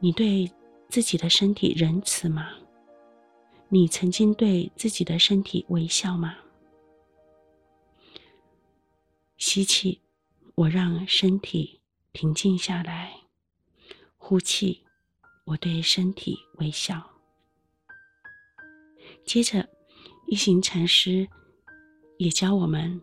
[0.00, 0.50] 你对
[0.88, 2.48] 自己的身体仁慈吗？
[3.68, 6.38] 你曾经对自己的身体微笑吗？
[9.36, 10.00] 吸气，
[10.54, 13.12] 我让身体平静下来。
[14.16, 14.86] 呼气，
[15.44, 17.10] 我对身体微笑。
[19.26, 19.68] 接着，
[20.28, 21.28] 一行禅师
[22.16, 22.98] 也教我们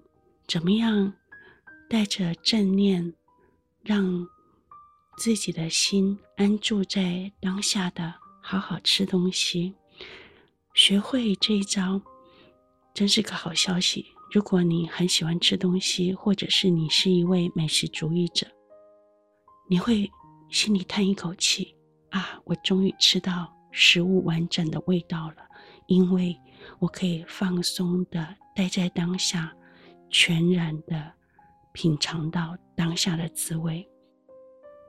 [0.48, 1.12] 怎么样
[1.90, 3.14] 带着正念，
[3.84, 4.28] 让
[5.18, 9.74] 自己的心安住在当下的好好吃东西。
[10.74, 12.02] 学会这一招，
[12.94, 14.06] 真是个好消息。
[14.32, 18.46] 如果你很喜欢吃东西，或者是你是一位美食主义者，
[19.70, 20.12] 你会
[20.50, 21.76] 心里叹一口气
[22.10, 25.38] 啊，我终于吃到食物完整的味道了，
[25.88, 26.38] 因为
[26.80, 29.56] 我可以放松的待在当下，
[30.18, 31.12] 全然的
[31.74, 33.86] 品尝到当下的滋味。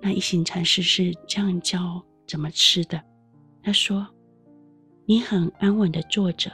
[0.01, 3.03] 那一行禅师是这样教怎么吃的，
[3.61, 4.07] 他说
[5.05, 6.49] ：“你很安稳的坐着。”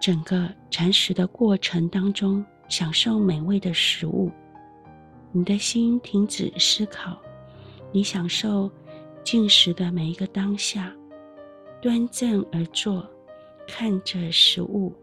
[0.00, 4.30] 整个禅食的过程当中，享受美味的食物，
[5.32, 7.20] 你的心停止思考，
[7.90, 8.70] 你享受
[9.24, 10.94] 进食的每一个当下，
[11.82, 13.04] 端正而坐，
[13.66, 14.94] 看着食物，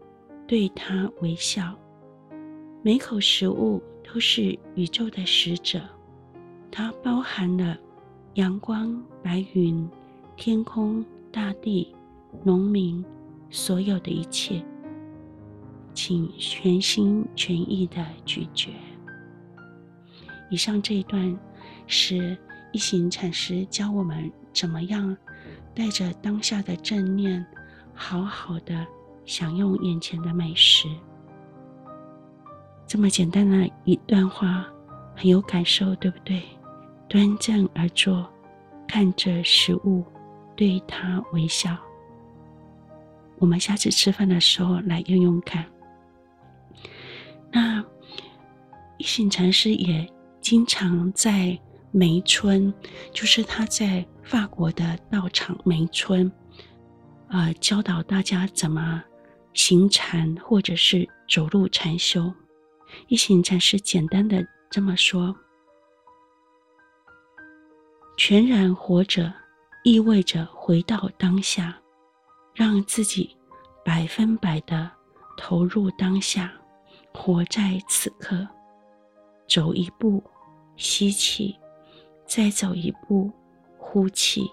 [0.48, 1.78] 对它微笑。
[2.86, 5.80] 每口食物都是宇宙的使者，
[6.70, 7.74] 它包含了
[8.34, 9.88] 阳光、白云、
[10.36, 11.96] 天空、大地、
[12.42, 13.02] 农民，
[13.48, 14.62] 所有的一切。
[15.94, 18.70] 请全心全意的咀嚼。
[20.50, 21.34] 以上这一段
[21.86, 22.36] 是
[22.70, 25.16] 一行禅师教我们怎么样
[25.74, 27.46] 带着当下的正念，
[27.94, 28.86] 好好的
[29.24, 30.86] 享用眼前的美食。
[32.94, 34.64] 这么简单的一段话，
[35.16, 36.40] 很有感受，对不对？
[37.08, 38.24] 端正而坐，
[38.86, 40.04] 看着食物，
[40.54, 41.76] 对它微笑。
[43.40, 45.66] 我们下次吃饭的时候来用用看。
[47.50, 47.84] 那
[48.98, 50.08] 一行禅师也
[50.40, 51.58] 经常在
[51.90, 52.72] 梅村，
[53.12, 56.30] 就是他在法国的道场梅村，
[57.26, 59.02] 呃，教导大家怎么
[59.52, 62.32] 行禅或者是走路禅修。
[63.08, 65.34] 一行禅师简单的这么说：
[68.16, 69.32] 全然活着，
[69.82, 71.76] 意味着回到当下，
[72.54, 73.36] 让自己
[73.84, 74.90] 百分百的
[75.36, 76.52] 投入当下，
[77.12, 78.46] 活在此刻。
[79.46, 80.22] 走一步，
[80.76, 81.54] 吸气，
[82.26, 83.30] 再走一步，
[83.76, 84.50] 呼气。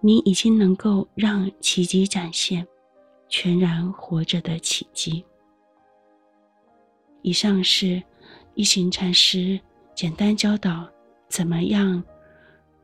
[0.00, 2.66] 你已经能够让奇迹展现，
[3.28, 5.24] 全然活着的奇迹。
[7.24, 8.02] 以上是
[8.54, 9.58] 一行禅师
[9.96, 10.86] 简单教导
[11.30, 12.04] 怎么样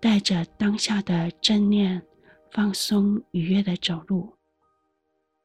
[0.01, 2.01] 带着当下的正念、
[2.51, 4.35] 放松、愉悦的走路。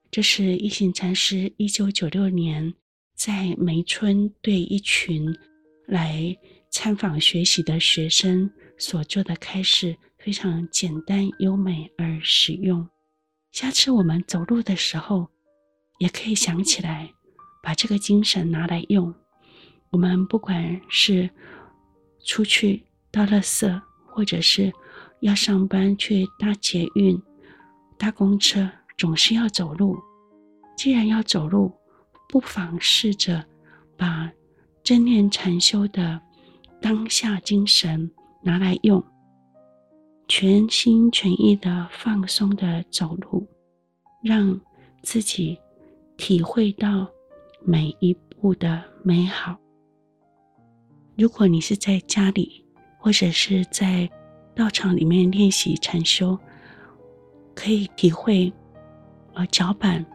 [0.09, 2.73] 这是一行禅师一九九六年
[3.17, 5.25] 在梅村对一群
[5.87, 6.33] 来
[6.71, 12.87] 参访学习的学生所做的开示，非常简单、优美而实用。
[13.51, 15.27] 下次我们走路的时候，
[15.99, 17.11] 也可以想起来。
[17.65, 19.11] 把这个精神拿来用，
[19.89, 21.27] 我们不管是
[22.23, 24.71] 出去倒垃圾，或者是
[25.21, 27.19] 要上班去搭捷运、
[27.97, 29.97] 搭公车，总是要走路。
[30.77, 31.73] 既然要走路，
[32.29, 33.43] 不妨试着
[33.97, 34.31] 把
[34.83, 36.21] 正念禅修的
[36.79, 38.11] 当下精神
[38.43, 39.03] 拿来用，
[40.27, 43.47] 全心全意的放松的走路，
[44.21, 44.61] 让
[45.01, 45.57] 自己
[46.15, 47.09] 体会到。
[47.67, 49.57] 每一步的美好。
[51.17, 52.63] 如果你是在家里，
[52.99, 54.07] 或者是在
[54.53, 56.37] 道场里面练习禅修，
[57.55, 58.53] 可以体会，
[59.33, 60.05] 呃，脚板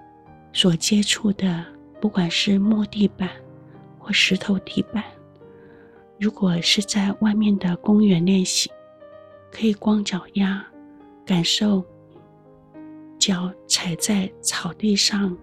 [0.52, 1.64] 所接触的，
[2.00, 3.28] 不管是木地板
[3.98, 5.02] 或石头地板。
[6.20, 8.70] 如果是在外面的公园练习，
[9.50, 10.64] 可以光脚丫，
[11.26, 11.84] 感受
[13.18, 15.36] 脚踩在草地上。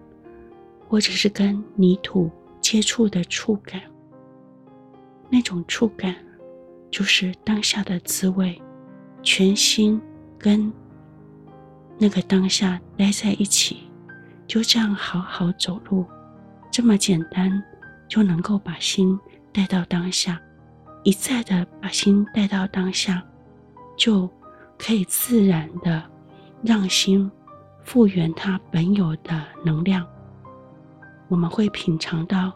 [0.88, 3.80] 或者是跟泥土接触的触感，
[5.30, 6.16] 那种触感
[6.90, 8.60] 就是当下的滋味。
[9.22, 10.00] 全心
[10.38, 10.72] 跟
[11.98, 13.88] 那个当下待在一起，
[14.46, 16.06] 就这样好好走路，
[16.70, 17.62] 这么简单
[18.08, 19.18] 就能够把心
[19.52, 20.40] 带到当下，
[21.02, 23.22] 一再的把心带到当下，
[23.96, 24.30] 就
[24.78, 26.02] 可以自然的
[26.62, 27.30] 让心
[27.82, 30.06] 复原它本有的能量。
[31.28, 32.52] 我们会品尝到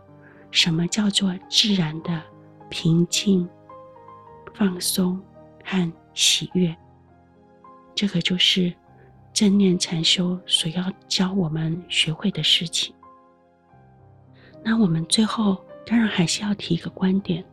[0.50, 2.22] 什么叫做自然的
[2.70, 3.48] 平静、
[4.54, 5.20] 放松
[5.64, 6.74] 和喜悦。
[7.94, 8.72] 这个就是
[9.32, 12.94] 正念禅修所要教我们学会的事情。
[14.64, 17.44] 那我们最后当然还是要提一个观点，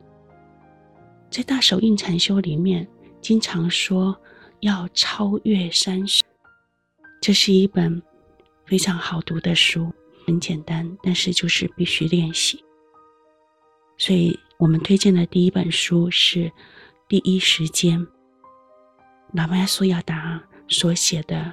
[1.29, 2.87] 在大手印禅修里面，
[3.21, 4.15] 经常说
[4.61, 6.23] 要超越三世，
[7.21, 8.01] 这是一本
[8.65, 9.91] 非常好读的书。
[10.29, 12.63] 很简单，但是就是必须练习。
[13.97, 16.45] 所以我们推荐的第一本书是
[17.07, 17.99] 《第一时间》，
[19.35, 21.51] 达赖苏亚达所写的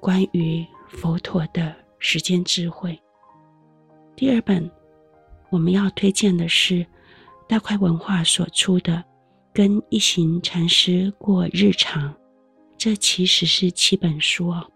[0.00, 2.98] 关于佛陀的时间智慧。
[4.16, 4.70] 第二本
[5.50, 6.86] 我们要推荐的是
[7.46, 8.94] 大块文化所出的
[9.52, 12.10] 《跟一行禅师过日常》，
[12.78, 14.66] 这其实是七本书哦，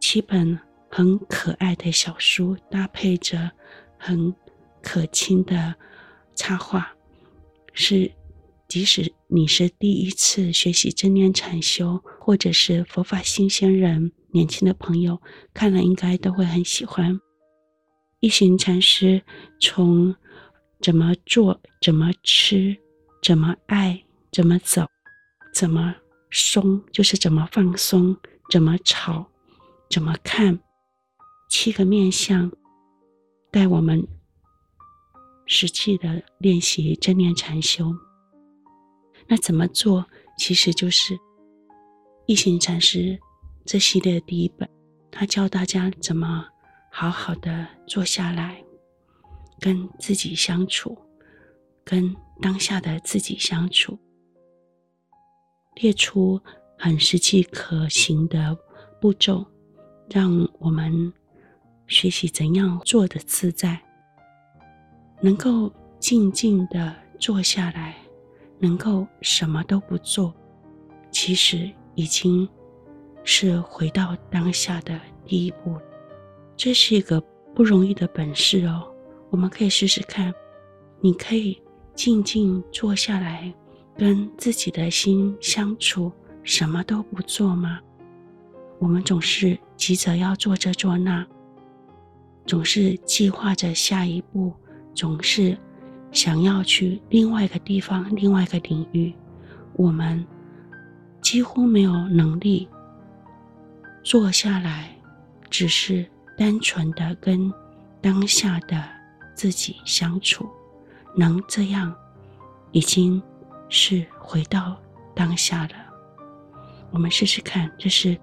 [0.00, 0.58] 七本。
[0.96, 3.50] 很可爱的小书，搭配着
[3.98, 4.32] 很
[4.80, 5.74] 可亲的
[6.36, 6.94] 插画，
[7.72, 8.12] 是
[8.68, 15.20] 即使你是第一次学习正念禅修，或者是佛法新鲜人、年轻的朋友，
[15.52, 17.20] 看了应该都会很喜欢。
[18.20, 19.20] 一行禅师
[19.60, 20.14] 从
[20.80, 22.76] 怎么做、怎么吃、
[23.20, 24.86] 怎么爱，怎么走，
[25.52, 25.96] 怎么
[26.30, 28.16] 松，就是怎么放松，
[28.48, 29.26] 怎么吵，
[29.90, 30.56] 怎么看，
[31.56, 32.50] 七个面向，
[33.52, 34.04] 带我们
[35.46, 37.94] 实际的练习正念禅修。
[39.28, 40.04] 那怎么做？
[40.36, 41.16] 其实就是
[42.26, 43.16] 一行禅师
[43.64, 44.68] 这系列第一本，
[45.12, 46.44] 他教大家怎么
[46.90, 48.60] 好好的坐下来，
[49.60, 50.98] 跟自己相处，
[51.84, 53.96] 跟当下的自己相处，
[55.76, 56.40] 列出
[56.76, 58.58] 很实际可行的
[59.00, 59.46] 步骤，
[60.10, 61.12] 让我们
[61.86, 63.80] 学习怎样做的自在，
[65.20, 67.96] 能够静静的坐下来。
[68.60, 70.32] 能够什么都不做，
[71.10, 72.48] 其实已经
[73.22, 75.76] 是回到当下的第一步。
[76.56, 77.20] 这是一个
[77.54, 78.90] 不容易的本事哦。
[79.28, 80.32] 我们可以试试看，
[81.00, 81.60] 你可以
[81.94, 83.52] 静静坐下来，
[83.98, 86.10] 跟自己的心相处，
[86.42, 87.80] 什么都不做吗？
[88.78, 91.26] 我们总是急着要做这做那，
[92.46, 94.52] 总是计划着下一步，
[94.94, 95.56] 总是。
[96.12, 99.12] 想要去另外一个地方，另外一个领域，
[99.72, 100.24] 我们
[101.20, 102.68] 几乎没有能力
[104.04, 104.96] 坐下来，
[105.50, 106.06] 只是
[106.38, 107.52] 单纯的跟
[108.00, 108.80] 当下的
[109.34, 110.48] 自己相处。
[111.16, 111.92] 能这样，
[112.70, 113.20] 已经
[113.68, 114.76] 是回到
[115.16, 115.74] 当下了。
[116.92, 118.16] 我们试试看，这是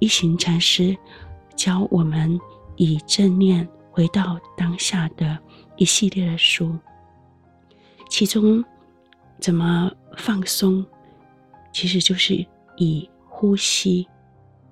[0.00, 0.96] 一行禅师
[1.54, 2.36] 教我们
[2.80, 5.38] 以正念回到当下的
[5.76, 6.74] 一系列的书。
[8.08, 8.64] 其中，
[9.38, 10.84] 怎么放松，
[11.74, 12.34] 其实就是
[12.78, 14.08] 以呼吸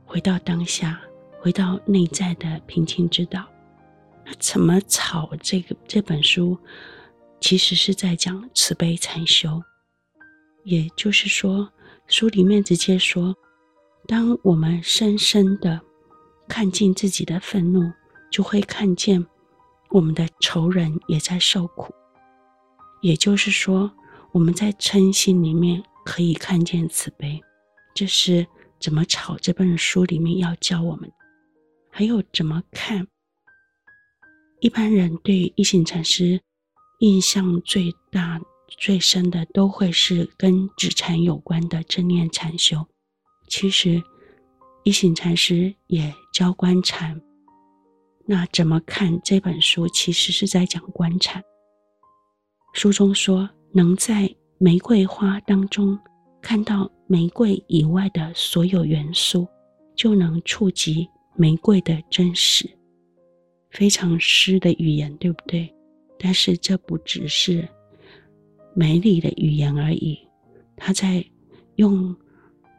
[0.07, 0.99] 回到当下，
[1.39, 3.47] 回到内在的平静之道。
[4.25, 5.29] 那怎么炒？
[5.43, 6.59] 这个这本书
[7.43, 9.63] 其实是在讲慈悲禅修，
[10.65, 11.71] 也就是说，
[12.07, 13.37] 书里面直接说，
[14.07, 15.79] 当我们深深的
[16.49, 17.93] 看见自己的愤怒，
[18.31, 19.25] 就会看见
[19.91, 21.95] 我们的仇人也在受苦。
[23.01, 23.93] 也就是说，
[24.33, 27.41] 我们在嗔心里面可以看见慈悲，
[27.95, 28.47] 这是
[28.81, 31.13] 怎么吵这本书里面要教我们。
[31.91, 33.07] 还有怎么看？
[34.61, 36.41] 一般人对于一行禅师
[36.99, 42.87] 印象最大、最深的，都会是跟止禅有关的正念禅修。
[43.47, 44.03] 其实，
[44.83, 47.20] 一行禅师也教观禅。
[48.24, 49.89] 那怎么看这本书？
[49.89, 51.43] 其实是在讲观禅。
[52.74, 55.99] 书中说，能在玫瑰花当中
[56.41, 59.49] 看到玫瑰以外的所有元素，
[59.97, 62.70] 就能触及玫瑰的真实。
[63.72, 65.68] 非常诗的语言，对不对？
[66.20, 67.68] 但是这不只是
[68.76, 70.16] 美丽的语言而已，
[70.76, 71.24] 他在
[71.74, 72.16] 用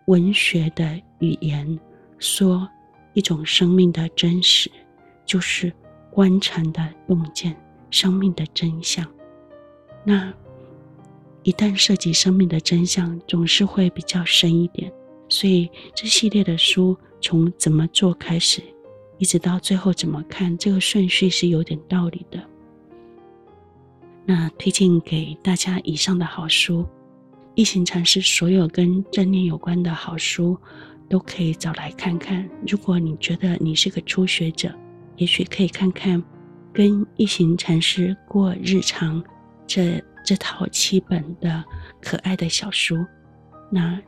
[0.07, 1.77] 文学的语言
[2.19, 2.65] 说
[3.13, 4.69] 一种生命的真实，
[5.25, 5.71] 就是
[6.11, 7.55] 观禅的洞见，
[7.89, 9.05] 生命的真相。
[10.03, 10.33] 那
[11.43, 14.91] 一旦涉及生命的真相，总是会比较深一点。
[15.27, 18.61] 所以这系列的书从怎么做开始，
[19.17, 22.43] 一直到最后怎么看，这个顺序是有点道理的。
[24.25, 26.85] 那推荐给大家以上的好书，
[27.55, 30.57] 一行禅师所有跟正念有关的好书
[31.09, 32.47] 都可以找来看看。
[32.67, 34.73] 如果你觉得你是个初学者，
[35.17, 36.23] 也许可以看看
[36.71, 39.23] 跟一行禅师过日常。
[39.67, 41.63] 这这套七本的
[42.01, 43.05] 可爱的小书，
[43.69, 44.01] 那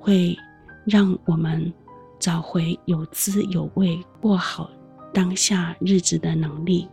[0.00, 0.36] 会
[0.84, 1.72] 让我们
[2.18, 4.68] 找回有滋有味过好
[5.12, 6.88] 当下日子的能力，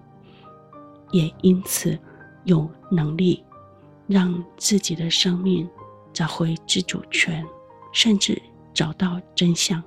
[1.10, 1.98] 也因此
[2.44, 3.44] 有能力
[4.06, 5.68] 让自己的生命
[6.14, 7.44] 找回自主权，
[7.92, 8.40] 甚至
[8.74, 9.82] 找到真相。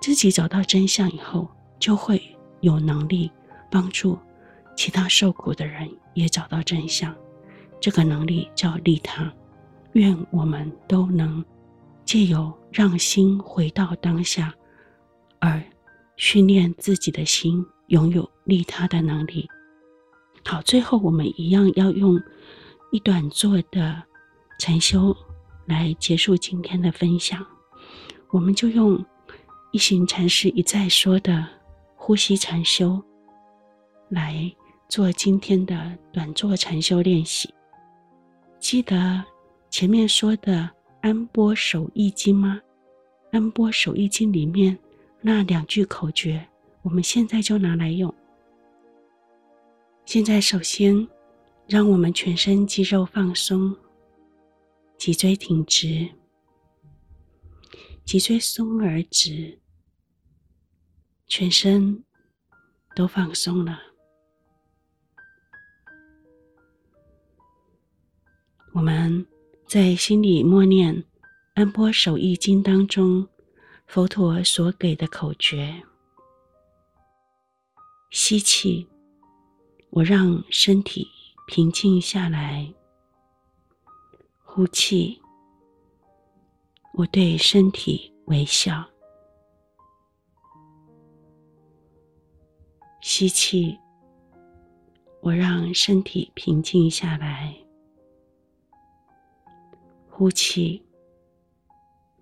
[0.00, 2.22] 自己找到真相以后，就会
[2.60, 3.30] 有能力
[3.70, 4.18] 帮助
[4.76, 5.90] 其他受苦的人。
[6.14, 7.14] 也找到真相，
[7.80, 9.32] 这个能力叫利他。
[9.92, 11.42] 愿我们都能
[12.04, 14.52] 借由让心回到当下，
[15.38, 15.62] 而
[16.16, 19.48] 训练自己的心，拥有利他的能力。
[20.44, 22.20] 好，最后我们一样要用
[22.90, 24.02] 一短坐的
[24.58, 25.16] 禅修
[25.70, 27.46] 来结束今天的分享。
[28.30, 29.02] 我们就用
[29.70, 31.46] 一行禅师一再说的
[31.94, 33.02] 呼吸禅修
[34.08, 34.52] 来。
[34.88, 37.48] 做今天的短坐禅修练习，
[38.58, 39.22] 记得
[39.70, 40.52] 前面说的
[41.00, 42.60] 《安波守意经》吗？
[43.30, 44.76] 《安波守意经》里面
[45.20, 46.44] 那两句口诀，
[46.82, 48.12] 我们现在就拿来用。
[50.06, 51.06] 现在首先，
[51.68, 53.72] 让我们全身肌肉放松，
[55.00, 56.10] 脊椎挺直，
[58.04, 59.58] 脊椎松而直，
[61.26, 62.04] 全身
[62.94, 63.80] 都放松了。
[68.74, 69.26] 我们
[69.66, 70.94] 在心里默念
[71.54, 73.26] 《安波守意经》当中
[73.86, 75.82] 佛陀所给的口诀：
[78.10, 78.86] 吸气，
[79.88, 81.08] 我让身体
[81.46, 82.74] 平静下来。
[84.52, 85.22] 呼气，
[86.94, 88.84] 我对身体微笑。
[93.00, 93.78] 吸气，
[95.20, 97.54] 我让身体平静下来。
[100.08, 100.84] 呼气，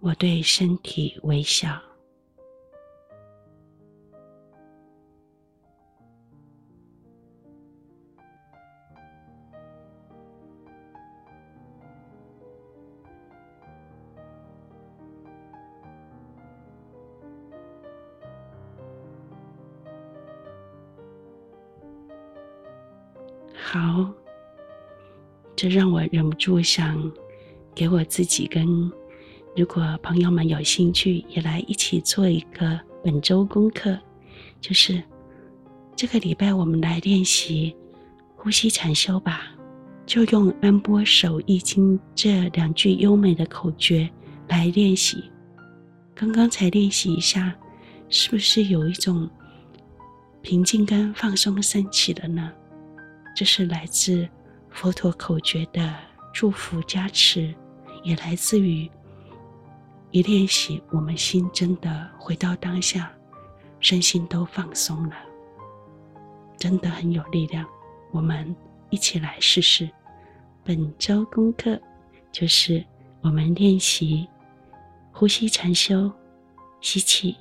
[0.01, 1.81] 我对身体微笑。
[23.71, 24.11] 好，
[25.55, 27.13] 这让我忍不住想
[27.75, 28.67] 给我自己跟，
[29.55, 33.99] 如果朋友们有兴趣，也来一起做一个本周功课，
[34.59, 35.03] 就是
[35.95, 37.77] 这个礼拜我们来练习
[38.37, 39.43] 呼吸禅修吧，
[40.07, 44.09] 就用“安波手易经”这两句优美的口诀
[44.49, 45.23] 来练习。
[46.15, 47.55] 刚刚才练习一下，
[48.09, 49.29] 是不是有一种
[50.41, 52.51] 平静跟放松升起了呢？
[53.39, 54.29] 这是来自
[54.69, 55.95] 佛陀口诀的
[56.33, 57.55] 祝福加持，
[58.03, 58.91] 也来自于
[60.11, 63.13] 一练习，我们心真的回到当下，
[63.79, 65.15] 身心都放松了，
[66.57, 67.65] 真的很有力量。
[68.11, 68.53] 我们
[68.91, 69.89] 一起来试试。
[70.65, 71.81] 本周功课
[72.33, 72.85] 就是
[73.21, 74.29] 我们练习
[75.13, 76.11] 呼吸禅修，
[76.81, 77.37] 吸气，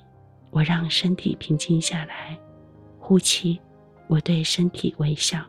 [0.52, 2.38] 我让身体平静下来；
[3.00, 3.60] 呼气，
[4.06, 5.44] 我对身体微笑。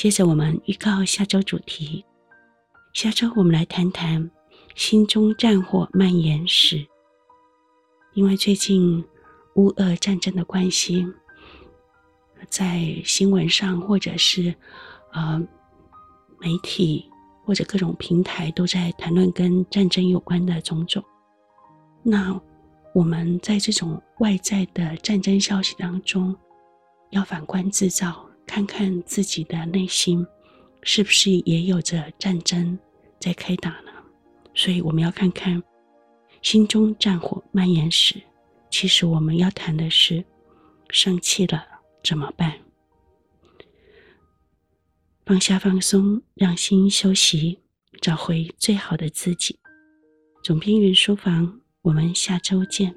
[0.00, 2.02] 接着，我们预告下周主题。
[2.94, 4.30] 下周我们来谈谈
[4.74, 6.86] 心中战火蔓延时。
[8.14, 9.04] 因为最近
[9.56, 11.06] 乌俄战争的关系，
[12.48, 14.54] 在新闻上或者是
[15.12, 15.38] 呃
[16.38, 17.06] 媒体
[17.44, 21.04] 或者各种平台都在谈论跟战争有关的种种。
[22.02, 22.40] 那
[22.94, 26.34] 我们在这种外在的战争消息当中，
[27.10, 28.29] 要反观自照。
[28.46, 30.26] 看看自己的内心，
[30.82, 32.78] 是不是也有着战争
[33.18, 33.92] 在开打呢？
[34.54, 35.62] 所以我们要看看
[36.42, 38.20] 心中战火蔓延时，
[38.70, 40.24] 其实我们要谈的是
[40.88, 41.64] 生气了
[42.02, 42.58] 怎么办？
[45.24, 47.60] 放下放松，让心休息，
[48.00, 49.58] 找回最好的自己。
[50.42, 52.92] 总编云书房，我们下周见。